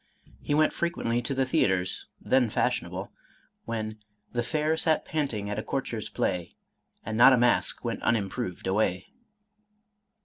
[0.41, 3.11] He went frequently to the thea ters, then fashionable,
[3.65, 3.99] when
[4.31, 6.55] "The fair sat panting at a courtier's play,
[7.05, 9.13] And not a mask went unimproved away."